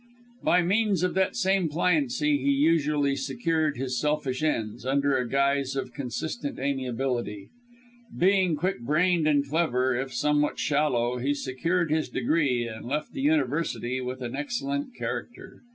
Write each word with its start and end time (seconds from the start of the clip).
By 0.41 0.63
means 0.63 1.03
of 1.03 1.13
that 1.13 1.35
same 1.35 1.69
pliancy 1.69 2.39
he 2.39 2.49
usually 2.49 3.15
secured 3.15 3.77
his 3.77 3.99
selfish 3.99 4.41
ends, 4.41 4.83
under 4.83 5.15
a 5.15 5.29
guise 5.29 5.75
of 5.75 5.93
consistent 5.93 6.57
amiability. 6.57 7.49
Being 8.17 8.55
quick 8.55 8.79
brained 8.81 9.27
and 9.27 9.47
clever, 9.47 9.95
if 9.95 10.11
somewhat 10.11 10.57
shallow, 10.57 11.17
he 11.19 11.35
secured 11.35 11.91
his 11.91 12.09
degree, 12.09 12.65
and 12.67 12.87
left 12.87 13.13
the 13.13 13.21
University 13.21 14.01
with 14.01 14.23
an 14.23 14.35
excellent 14.35 14.95
character. 14.95 15.61